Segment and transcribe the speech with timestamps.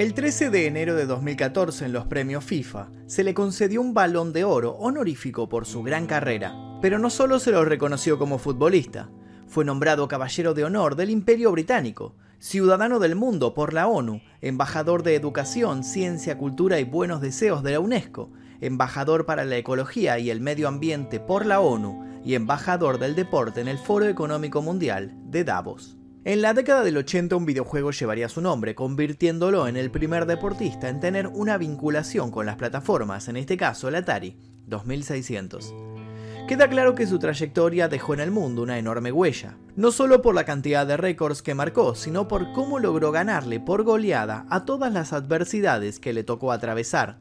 [0.00, 4.32] El 13 de enero de 2014 en los premios FIFA se le concedió un balón
[4.32, 9.10] de oro honorífico por su gran carrera, pero no solo se lo reconoció como futbolista,
[9.46, 15.02] fue nombrado Caballero de Honor del Imperio Británico, Ciudadano del Mundo por la ONU, Embajador
[15.02, 18.30] de Educación, Ciencia, Cultura y Buenos Deseos de la UNESCO,
[18.62, 23.60] Embajador para la Ecología y el Medio Ambiente por la ONU y Embajador del Deporte
[23.60, 25.99] en el Foro Económico Mundial de Davos.
[26.22, 30.90] En la década del 80 un videojuego llevaría su nombre, convirtiéndolo en el primer deportista
[30.90, 34.36] en tener una vinculación con las plataformas, en este caso el Atari
[34.66, 35.74] 2600.
[36.46, 40.34] Queda claro que su trayectoria dejó en el mundo una enorme huella, no solo por
[40.34, 44.92] la cantidad de récords que marcó, sino por cómo logró ganarle por goleada a todas
[44.92, 47.18] las adversidades que le tocó atravesar.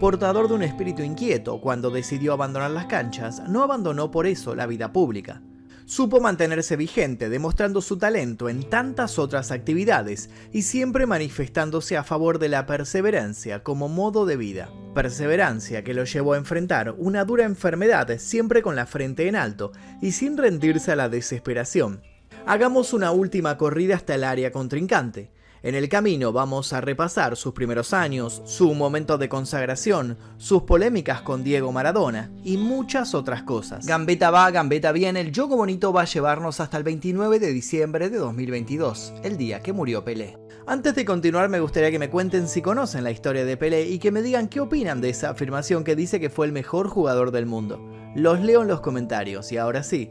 [0.00, 4.66] Portador de un espíritu inquieto, cuando decidió abandonar las canchas, no abandonó por eso la
[4.66, 5.42] vida pública.
[5.86, 12.40] Supo mantenerse vigente, demostrando su talento en tantas otras actividades y siempre manifestándose a favor
[12.40, 14.68] de la perseverancia como modo de vida.
[14.96, 19.70] Perseverancia que lo llevó a enfrentar una dura enfermedad siempre con la frente en alto
[20.02, 22.02] y sin rendirse a la desesperación.
[22.46, 25.30] Hagamos una última corrida hasta el área contrincante.
[25.62, 31.22] En el camino vamos a repasar sus primeros años, su momento de consagración, sus polémicas
[31.22, 33.86] con Diego Maradona y muchas otras cosas.
[33.86, 38.10] Gambeta va, gambeta viene, el juego bonito va a llevarnos hasta el 29 de diciembre
[38.10, 40.38] de 2022, el día que murió Pelé.
[40.66, 43.98] Antes de continuar me gustaría que me cuenten si conocen la historia de Pelé y
[43.98, 47.30] que me digan qué opinan de esa afirmación que dice que fue el mejor jugador
[47.30, 47.80] del mundo.
[48.14, 50.10] Los leo en los comentarios y ahora sí,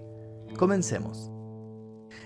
[0.57, 1.34] comencemos.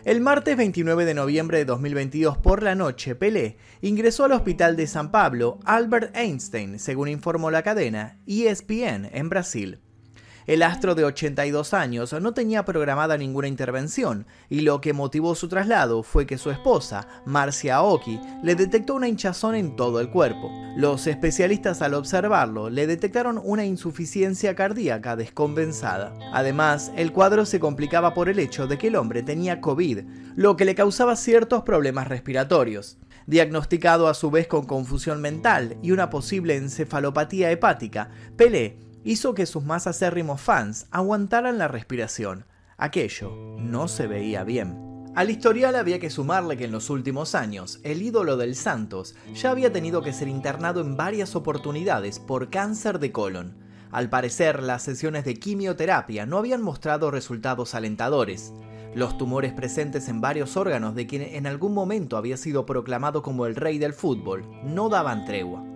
[0.05, 4.87] El martes 29 de noviembre de 2022 por la noche, Pelé ingresó al hospital de
[4.87, 9.81] San Pablo Albert Einstein, según informó la cadena ESPN en Brasil.
[10.49, 15.47] El astro de 82 años no tenía programada ninguna intervención y lo que motivó su
[15.47, 20.49] traslado fue que su esposa, Marcia Aoki, le detectó una hinchazón en todo el cuerpo.
[20.75, 26.17] Los especialistas al observarlo le detectaron una insuficiencia cardíaca descompensada.
[26.33, 29.99] Además, el cuadro se complicaba por el hecho de que el hombre tenía COVID,
[30.35, 32.97] lo que le causaba ciertos problemas respiratorios.
[33.27, 39.45] Diagnosticado a su vez con confusión mental y una posible encefalopatía hepática, Pelé hizo que
[39.45, 42.45] sus más acérrimos fans aguantaran la respiración.
[42.77, 44.89] Aquello no se veía bien.
[45.15, 49.51] Al historial había que sumarle que en los últimos años, el ídolo del Santos ya
[49.51, 53.57] había tenido que ser internado en varias oportunidades por cáncer de colon.
[53.91, 58.53] Al parecer, las sesiones de quimioterapia no habían mostrado resultados alentadores.
[58.93, 63.45] Los tumores presentes en varios órganos de quien en algún momento había sido proclamado como
[63.45, 65.68] el rey del fútbol no daban tregua.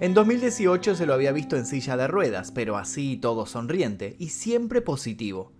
[0.00, 4.28] En 2018 se lo había visto en silla de ruedas, pero así todo sonriente y
[4.28, 5.50] siempre positivo.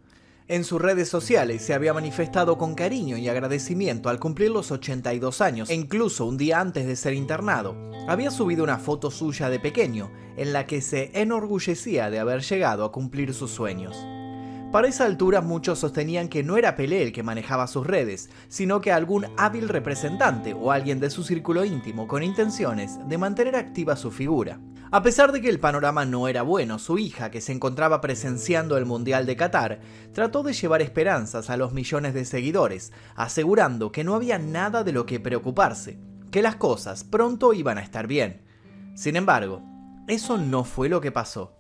[0.47, 5.41] En sus redes sociales se había manifestado con cariño y agradecimiento al cumplir los 82
[5.41, 7.77] años e incluso un día antes de ser internado,
[8.07, 12.85] había subido una foto suya de pequeño en la que se enorgullecía de haber llegado
[12.85, 13.97] a cumplir sus sueños.
[14.73, 18.83] Para esa altura muchos sostenían que no era Pelé el que manejaba sus redes, sino
[18.83, 23.97] que algún hábil representante o alguien de su círculo íntimo con intenciones de mantener activa
[23.97, 24.61] su figura.
[24.91, 28.77] A pesar de que el panorama no era bueno, su hija, que se encontraba presenciando
[28.77, 29.81] el Mundial de Qatar,
[30.13, 34.93] trató de llevar esperanzas a los millones de seguidores, asegurando que no había nada de
[34.93, 35.99] lo que preocuparse,
[36.31, 38.43] que las cosas pronto iban a estar bien.
[38.95, 39.63] Sin embargo,
[40.09, 41.55] eso no fue lo que pasó.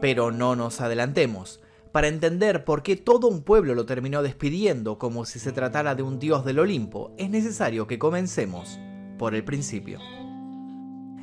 [0.00, 1.60] Pero no nos adelantemos.
[1.92, 6.04] Para entender por qué todo un pueblo lo terminó despidiendo como si se tratara de
[6.04, 8.78] un dios del Olimpo, es necesario que comencemos
[9.18, 9.98] por el principio.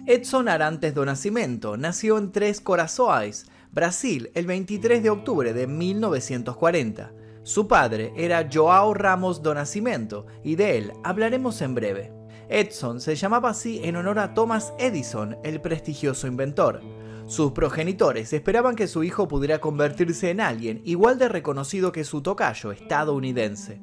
[0.06, 7.14] Edson Arantes do Nascimento nació en Tres Corazoais, Brasil, el 23 de octubre de 1940.
[7.44, 12.14] Su padre era Joao Ramos do Nascimento y de él hablaremos en breve.
[12.50, 16.82] Edson se llamaba así en honor a Thomas Edison, el prestigioso inventor.
[17.28, 22.22] Sus progenitores esperaban que su hijo pudiera convertirse en alguien igual de reconocido que su
[22.22, 23.82] tocayo estadounidense.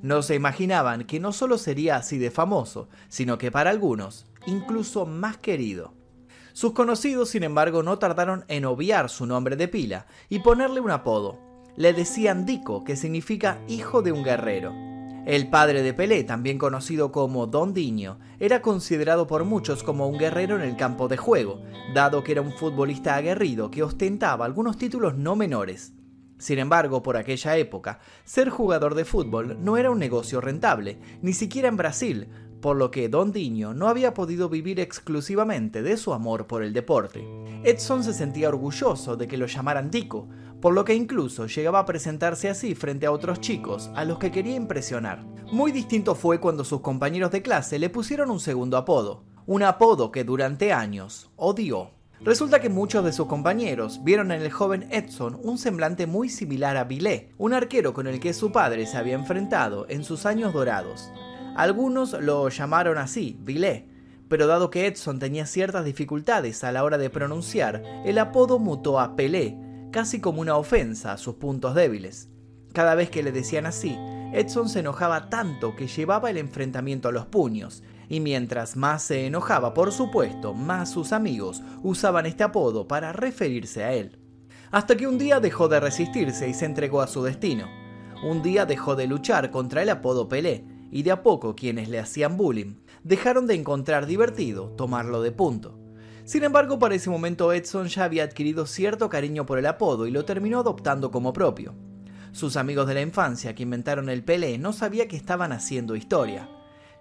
[0.00, 5.06] No se imaginaban que no solo sería así de famoso, sino que para algunos, incluso
[5.06, 5.94] más querido.
[6.52, 10.92] Sus conocidos, sin embargo, no tardaron en obviar su nombre de pila y ponerle un
[10.92, 11.40] apodo.
[11.76, 14.91] Le decían Dico, que significa hijo de un guerrero.
[15.24, 20.18] El padre de Pelé, también conocido como Don Diño, era considerado por muchos como un
[20.18, 21.62] guerrero en el campo de juego,
[21.94, 25.92] dado que era un futbolista aguerrido que ostentaba algunos títulos no menores.
[26.38, 31.34] Sin embargo, por aquella época, ser jugador de fútbol no era un negocio rentable, ni
[31.34, 32.28] siquiera en Brasil,
[32.60, 36.72] por lo que Don Diño no había podido vivir exclusivamente de su amor por el
[36.72, 37.24] deporte.
[37.62, 40.28] Edson se sentía orgulloso de que lo llamaran Dico,
[40.62, 44.30] por lo que incluso llegaba a presentarse así frente a otros chicos a los que
[44.30, 45.24] quería impresionar.
[45.50, 50.12] Muy distinto fue cuando sus compañeros de clase le pusieron un segundo apodo, un apodo
[50.12, 51.90] que durante años odió.
[52.20, 56.76] Resulta que muchos de sus compañeros vieron en el joven Edson un semblante muy similar
[56.76, 60.52] a Villet, un arquero con el que su padre se había enfrentado en sus años
[60.52, 61.10] dorados.
[61.56, 63.88] Algunos lo llamaron así, Villet,
[64.28, 69.00] pero dado que Edson tenía ciertas dificultades a la hora de pronunciar, el apodo mutó
[69.00, 69.58] a Pelé,
[69.92, 72.28] casi como una ofensa a sus puntos débiles.
[72.72, 73.96] Cada vez que le decían así,
[74.32, 79.26] Edson se enojaba tanto que llevaba el enfrentamiento a los puños, y mientras más se
[79.26, 84.18] enojaba, por supuesto, más sus amigos usaban este apodo para referirse a él.
[84.70, 87.68] Hasta que un día dejó de resistirse y se entregó a su destino.
[88.24, 91.98] Un día dejó de luchar contra el apodo Pelé, y de a poco quienes le
[91.98, 95.81] hacían bullying dejaron de encontrar divertido tomarlo de punto.
[96.24, 100.10] Sin embargo, para ese momento Edson ya había adquirido cierto cariño por el apodo y
[100.10, 101.74] lo terminó adoptando como propio.
[102.30, 106.48] Sus amigos de la infancia que inventaron el Pelé no sabía que estaban haciendo historia.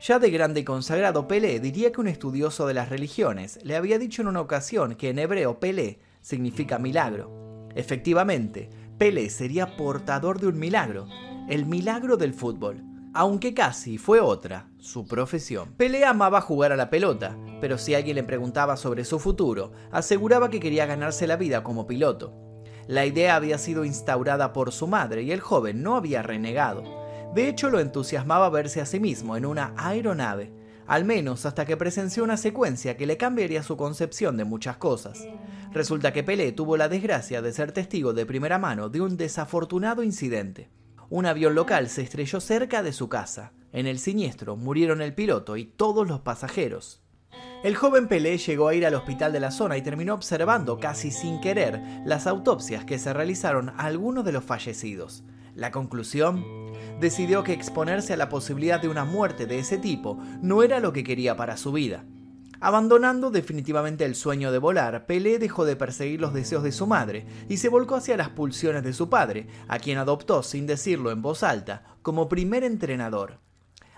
[0.01, 3.99] Ya de grande y consagrado Pelé diría que un estudioso de las religiones le había
[3.99, 7.69] dicho en una ocasión que en hebreo Pelé significa milagro.
[7.75, 11.07] Efectivamente, Pelé sería portador de un milagro,
[11.47, 12.83] el milagro del fútbol,
[13.13, 15.73] aunque casi fue otra, su profesión.
[15.75, 20.49] Pelé amaba jugar a la pelota, pero si alguien le preguntaba sobre su futuro, aseguraba
[20.49, 22.33] que quería ganarse la vida como piloto.
[22.87, 26.83] La idea había sido instaurada por su madre y el joven no había renegado.
[27.33, 30.51] De hecho, lo entusiasmaba verse a sí mismo en una aeronave,
[30.87, 35.25] al menos hasta que presenció una secuencia que le cambiaría su concepción de muchas cosas.
[35.71, 40.03] Resulta que Pelé tuvo la desgracia de ser testigo de primera mano de un desafortunado
[40.03, 40.69] incidente.
[41.11, 43.51] Un avión local se estrelló cerca de su casa.
[43.73, 47.01] En el siniestro murieron el piloto y todos los pasajeros.
[47.65, 51.11] El joven Pelé llegó a ir al hospital de la zona y terminó observando casi
[51.11, 55.25] sin querer las autopsias que se realizaron a algunos de los fallecidos.
[55.53, 56.45] La conclusión,
[57.01, 60.93] decidió que exponerse a la posibilidad de una muerte de ese tipo no era lo
[60.93, 62.05] que quería para su vida.
[62.63, 67.25] Abandonando definitivamente el sueño de volar, Pelé dejó de perseguir los deseos de su madre
[67.49, 71.23] y se volcó hacia las pulsiones de su padre, a quien adoptó sin decirlo en
[71.23, 73.39] voz alta como primer entrenador.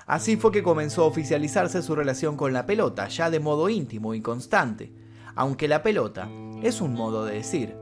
[0.06, 4.14] Así fue que comenzó a oficializarse su relación con la pelota, ya de modo íntimo
[4.14, 4.94] y constante,
[5.36, 6.30] aunque la pelota
[6.62, 7.76] es un modo de decir.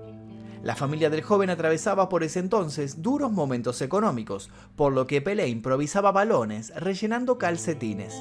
[0.64, 5.48] La familia del joven atravesaba por ese entonces duros momentos económicos, por lo que Pelé
[5.48, 8.16] improvisaba balones rellenando calcetines.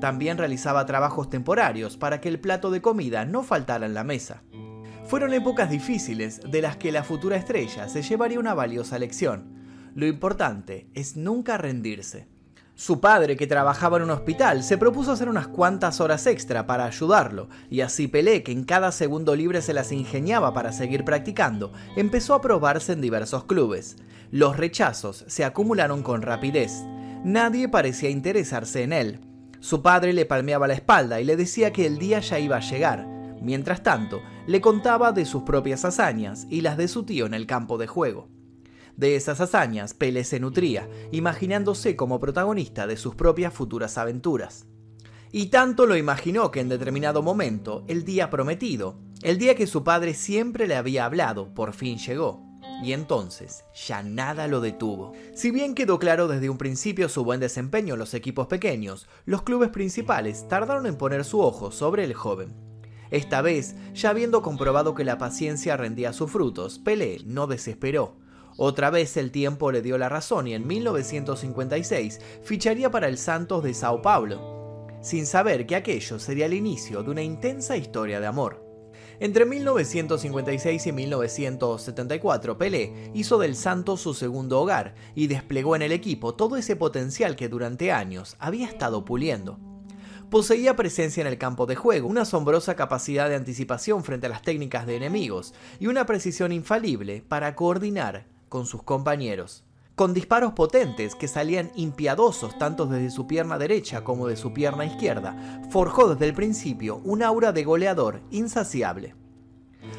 [0.00, 4.42] También realizaba trabajos temporarios para que el plato de comida no faltara en la mesa.
[5.06, 9.90] Fueron épocas difíciles de las que la futura estrella se llevaría una valiosa lección.
[9.94, 12.28] Lo importante es nunca rendirse.
[12.74, 16.84] Su padre, que trabajaba en un hospital, se propuso hacer unas cuantas horas extra para
[16.84, 21.72] ayudarlo, y así Pelé, que en cada segundo libre se las ingeniaba para seguir practicando,
[21.96, 23.96] empezó a probarse en diversos clubes.
[24.30, 26.84] Los rechazos se acumularon con rapidez.
[27.24, 29.27] Nadie parecía interesarse en él.
[29.60, 32.60] Su padre le palmeaba la espalda y le decía que el día ya iba a
[32.60, 33.06] llegar.
[33.42, 37.46] Mientras tanto, le contaba de sus propias hazañas y las de su tío en el
[37.46, 38.28] campo de juego.
[38.96, 44.66] De esas hazañas, Pele se nutría, imaginándose como protagonista de sus propias futuras aventuras.
[45.30, 49.84] Y tanto lo imaginó que en determinado momento, el día prometido, el día que su
[49.84, 52.47] padre siempre le había hablado, por fin llegó.
[52.82, 55.12] Y entonces ya nada lo detuvo.
[55.34, 59.42] Si bien quedó claro desde un principio su buen desempeño en los equipos pequeños, los
[59.42, 62.54] clubes principales tardaron en poner su ojo sobre el joven.
[63.10, 68.16] Esta vez, ya habiendo comprobado que la paciencia rendía sus frutos, Pelé no desesperó.
[68.56, 73.62] Otra vez el tiempo le dio la razón y en 1956 ficharía para el Santos
[73.62, 78.26] de Sao Paulo, sin saber que aquello sería el inicio de una intensa historia de
[78.26, 78.67] amor.
[79.20, 85.90] Entre 1956 y 1974, Pelé hizo del Santos su segundo hogar y desplegó en el
[85.90, 89.58] equipo todo ese potencial que durante años había estado puliendo.
[90.30, 94.42] Poseía presencia en el campo de juego, una asombrosa capacidad de anticipación frente a las
[94.42, 99.64] técnicas de enemigos y una precisión infalible para coordinar con sus compañeros,
[99.98, 104.84] con disparos potentes que salían impiadosos tanto desde su pierna derecha como de su pierna
[104.84, 105.36] izquierda,
[105.70, 109.16] forjó desde el principio un aura de goleador insaciable.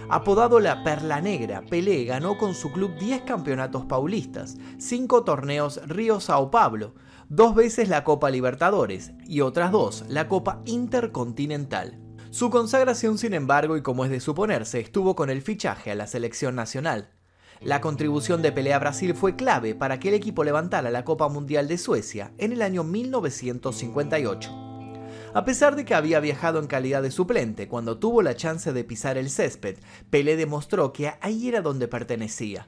[0.08, 6.22] Apodado la Perla Negra, Pelé ganó con su club 10 campeonatos paulistas, 5 torneos Río
[6.22, 6.96] Sao Paulo,
[7.27, 12.00] dos veces la Copa Libertadores y otras dos la Copa Intercontinental.
[12.29, 16.08] Su consagración, sin embargo, y como es de suponerse, estuvo con el fichaje a la
[16.08, 17.19] selección nacional.
[17.62, 21.28] La contribución de Pelé a Brasil fue clave para que el equipo levantara la Copa
[21.28, 24.50] Mundial de Suecia en el año 1958.
[25.34, 28.84] A pesar de que había viajado en calidad de suplente cuando tuvo la chance de
[28.86, 29.78] pisar el césped,
[30.10, 32.66] Pelé demostró que ahí era donde pertenecía.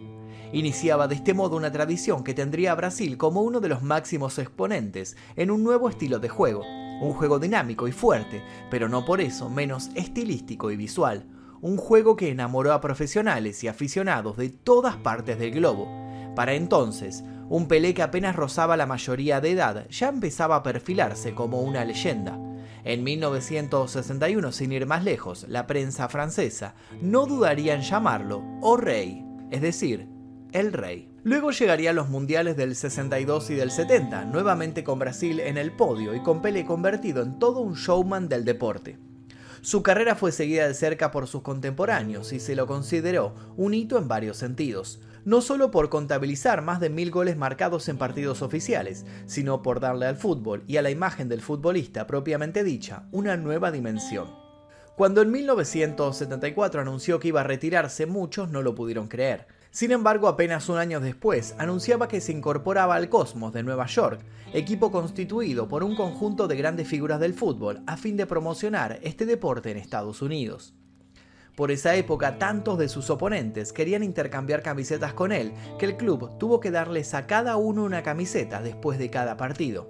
[0.52, 4.38] Iniciaba de este modo una tradición que tendría a Brasil como uno de los máximos
[4.40, 6.66] exponentes en un nuevo estilo de juego,
[7.02, 11.26] un juego dinámico y fuerte, pero no por eso menos estilístico y visual,
[11.62, 15.88] un juego que enamoró a profesionales y aficionados de todas partes del globo.
[16.36, 21.34] Para entonces, un Pelé que apenas rozaba la mayoría de edad ya empezaba a perfilarse
[21.34, 22.40] como una leyenda.
[22.84, 29.24] En 1961, sin ir más lejos, la prensa francesa no dudaría en llamarlo O Rey,
[29.52, 30.08] es decir,
[30.52, 31.10] el Rey.
[31.24, 36.16] Luego llegarían los mundiales del 62 y del 70, nuevamente con Brasil en el podio
[36.16, 39.11] y con Pelé convertido en todo un showman del deporte.
[39.62, 44.00] Su carrera fue seguida de cerca por sus contemporáneos y se lo consideró un hito
[44.00, 49.06] en varios sentidos, no solo por contabilizar más de mil goles marcados en partidos oficiales,
[49.28, 53.72] sino por darle al fútbol y a la imagen del futbolista propiamente dicha una nueva
[53.72, 54.34] dimensión.
[54.96, 59.46] Cuando en 1974 anunció que iba a retirarse, muchos no lo pudieron creer.
[59.72, 64.20] Sin embargo, apenas un año después, anunciaba que se incorporaba al Cosmos de Nueva York,
[64.52, 69.26] equipo constituido por un conjunto de grandes figuras del fútbol a fin de promocionar este
[69.26, 70.76] deporte en Estados Unidos.
[71.56, 76.38] Por esa época, tantos de sus oponentes querían intercambiar camisetas con él que el club
[76.38, 79.90] tuvo que darles a cada uno una camiseta después de cada partido.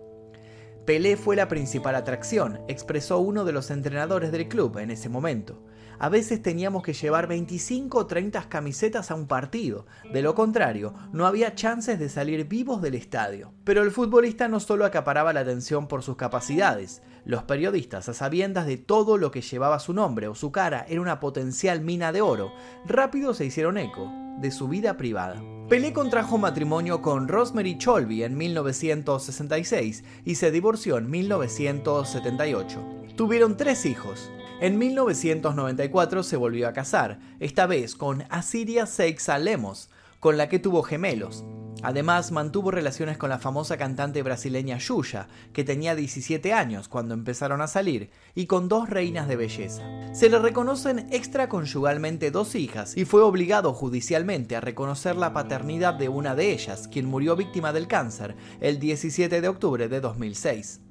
[0.86, 5.64] Pelé fue la principal atracción, expresó uno de los entrenadores del club en ese momento
[6.02, 9.86] a veces teníamos que llevar 25 o 30 camisetas a un partido.
[10.12, 13.54] De lo contrario, no había chances de salir vivos del estadio.
[13.64, 17.04] Pero el futbolista no solo acaparaba la atención por sus capacidades.
[17.24, 21.02] Los periodistas, a sabiendas de todo lo que llevaba su nombre o su cara era
[21.02, 22.52] una potencial mina de oro,
[22.84, 25.40] rápido se hicieron eco de su vida privada.
[25.70, 32.80] Pelé contrajo matrimonio con Rosemary Cholby en 1966 y se divorció en 1978.
[33.16, 34.32] Tuvieron tres hijos,
[34.62, 39.90] en 1994 se volvió a casar, esta vez con Asiria Seixa Lemos,
[40.20, 41.44] con la que tuvo gemelos.
[41.82, 47.60] Además, mantuvo relaciones con la famosa cantante brasileña Yuya, que tenía 17 años cuando empezaron
[47.60, 49.82] a salir, y con dos reinas de belleza.
[50.14, 56.08] Se le reconocen extraconyugalmente dos hijas y fue obligado judicialmente a reconocer la paternidad de
[56.08, 60.82] una de ellas, quien murió víctima del cáncer el 17 de octubre de 2006.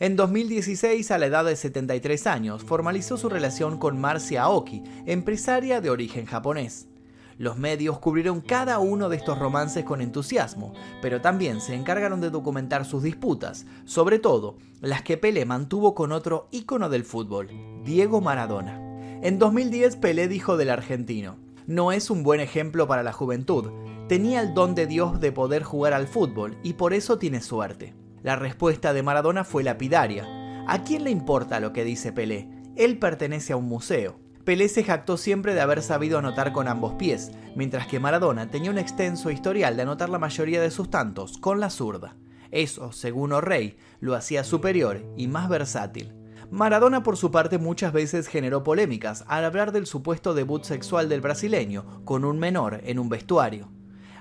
[0.00, 5.82] En 2016, a la edad de 73 años, formalizó su relación con Marcia Aoki, empresaria
[5.82, 6.88] de origen japonés.
[7.36, 12.30] Los medios cubrieron cada uno de estos romances con entusiasmo, pero también se encargaron de
[12.30, 17.50] documentar sus disputas, sobre todo las que Pelé mantuvo con otro ícono del fútbol,
[17.84, 18.80] Diego Maradona.
[19.20, 23.70] En 2010 Pelé dijo del argentino, no es un buen ejemplo para la juventud,
[24.08, 27.99] tenía el don de Dios de poder jugar al fútbol y por eso tiene suerte.
[28.22, 30.26] La respuesta de Maradona fue lapidaria.
[30.66, 32.50] ¿A quién le importa lo que dice Pelé?
[32.76, 34.20] Él pertenece a un museo.
[34.44, 38.70] Pelé se jactó siempre de haber sabido anotar con ambos pies, mientras que Maradona tenía
[38.70, 42.16] un extenso historial de anotar la mayoría de sus tantos con la zurda.
[42.50, 46.14] Eso, según O'Reilly, lo hacía superior y más versátil.
[46.50, 51.20] Maradona por su parte muchas veces generó polémicas al hablar del supuesto debut sexual del
[51.20, 53.70] brasileño con un menor en un vestuario.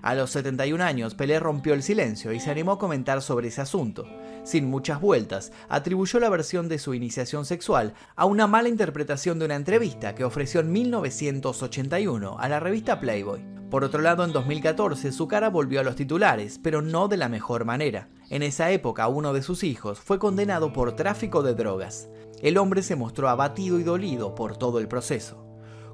[0.02, 3.62] A los 71 años, Pelé rompió el silencio y se animó a comentar sobre ese
[3.62, 4.06] asunto.
[4.44, 9.46] Sin muchas vueltas, atribuyó la versión de su iniciación sexual a una mala interpretación de
[9.46, 13.60] una entrevista que ofreció en 1981 a la revista Playboy.
[13.70, 17.30] Por otro lado, en 2014 su cara volvió a los titulares, pero no de la
[17.30, 18.10] mejor manera.
[18.30, 22.10] En esa época, uno de sus hijos fue condenado por tráfico de drogas.
[22.42, 25.49] El hombre se mostró abatido y dolido por todo el proceso.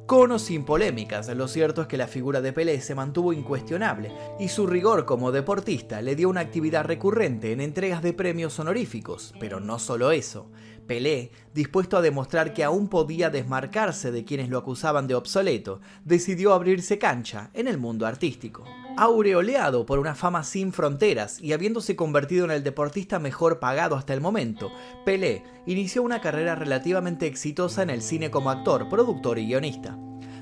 [0.05, 4.11] Con o sin polémicas, lo cierto es que la figura de Pelé se mantuvo incuestionable
[4.39, 9.33] y su rigor como deportista le dio una actividad recurrente en entregas de premios honoríficos,
[9.39, 10.51] pero no solo eso.
[10.85, 16.53] Pelé, dispuesto a demostrar que aún podía desmarcarse de quienes lo acusaban de obsoleto, decidió
[16.53, 18.63] abrirse cancha en el mundo artístico.
[18.97, 24.13] Aureoleado por una fama sin fronteras y habiéndose convertido en el deportista mejor pagado hasta
[24.13, 24.71] el momento,
[25.03, 29.99] Pelé inició una carrera relativamente exitosa en el cine como actor, productor y guionista.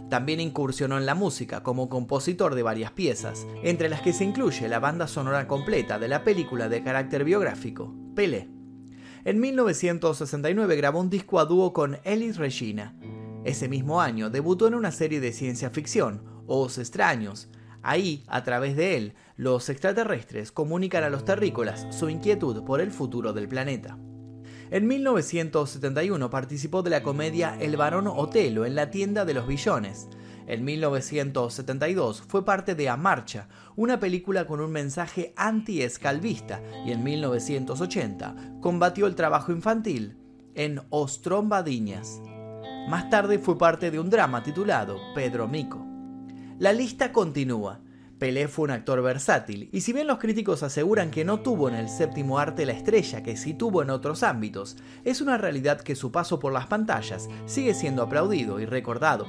[0.08, 4.68] También incursionó en la música como compositor de varias piezas, entre las que se incluye
[4.68, 8.50] la banda sonora completa de la película de carácter biográfico, Pelé.
[9.26, 12.96] En 1969 grabó un disco a dúo con Elis Regina.
[13.46, 17.50] Ese mismo año debutó en una serie de ciencia ficción, Os Extraños,
[17.84, 22.92] Ahí, a través de él, los extraterrestres comunican a los terrícolas su inquietud por el
[22.92, 23.98] futuro del planeta.
[24.72, 30.08] En 1971 participó de la comedia El varón Otelo en la tienda de los billones.
[30.48, 37.04] En 1972 fue parte de A Marcha, una película con un mensaje anti-escalvista, y en
[37.04, 40.18] 1980 combatió el trabajo infantil
[40.56, 42.22] en Ostrombadiñas.
[42.90, 45.93] Más tarde fue parte de un drama titulado Pedro Mico.
[46.64, 47.82] La lista continúa.
[48.20, 51.76] Pelé fue un actor versátil, y si bien los críticos aseguran que no tuvo en
[51.76, 55.98] el séptimo arte la estrella que sí tuvo en otros ámbitos, es una realidad que
[55.98, 59.28] su paso por las pantallas sigue siendo aplaudido y recordado.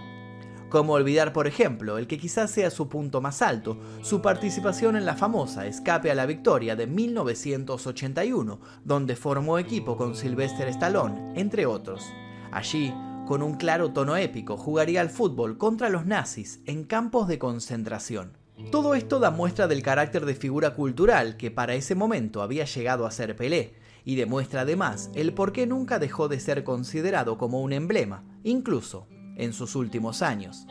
[0.69, 5.05] Como olvidar, por ejemplo, el que quizás sea su punto más alto, su participación en
[5.05, 11.67] la famosa Escape a la Victoria de 1981, donde formó equipo con Sylvester Stallone, entre
[11.67, 12.05] otros.
[12.53, 12.95] Allí,
[13.27, 18.37] con un claro tono épico, jugaría al fútbol contra los nazis en campos de concentración.
[18.71, 23.07] Todo esto da muestra del carácter de figura cultural que para ese momento había llegado
[23.07, 27.63] a ser Pelé, y demuestra además el por qué nunca dejó de ser considerado como
[27.63, 30.67] un emblema, incluso en sus últimos años.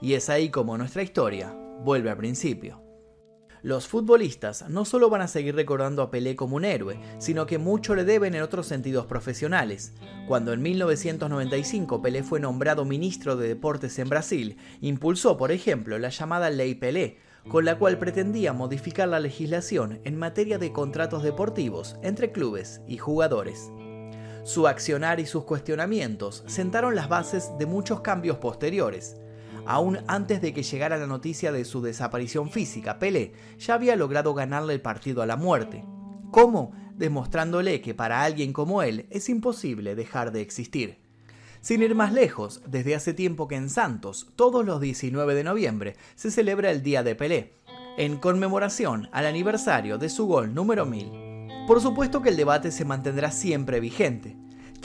[0.00, 2.85] Y es ahí como nuestra historia vuelve al principio.
[3.62, 7.58] Los futbolistas no solo van a seguir recordando a Pelé como un héroe, sino que
[7.58, 9.92] mucho le deben en otros sentidos profesionales.
[10.28, 16.10] Cuando en 1995 Pelé fue nombrado ministro de Deportes en Brasil, impulsó, por ejemplo, la
[16.10, 21.96] llamada Ley Pelé, con la cual pretendía modificar la legislación en materia de contratos deportivos
[22.02, 23.70] entre clubes y jugadores.
[24.44, 29.16] Su accionar y sus cuestionamientos sentaron las bases de muchos cambios posteriores.
[29.66, 34.34] Aún antes de que llegara la noticia de su desaparición física, Pelé ya había logrado
[34.34, 35.84] ganarle el partido a la muerte.
[36.30, 36.72] ¿Cómo?
[36.94, 40.98] Demostrándole que para alguien como él es imposible dejar de existir.
[41.60, 45.96] Sin ir más lejos, desde hace tiempo que en Santos, todos los 19 de noviembre,
[46.14, 47.54] se celebra el Día de Pelé,
[47.96, 51.66] en conmemoración al aniversario de su gol número 1000.
[51.66, 54.36] Por supuesto que el debate se mantendrá siempre vigente.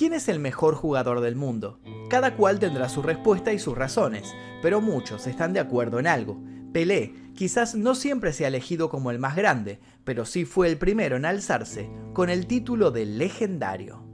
[0.02, 1.80] ¿Quién es el mejor jugador del mundo?
[2.10, 6.42] Cada cual tendrá su respuesta y sus razones, pero muchos están de acuerdo en algo.
[6.74, 11.18] Pelé quizás no siempre sea elegido como el más grande, pero sí fue el primero
[11.18, 14.11] en alzarse con el título de legendario.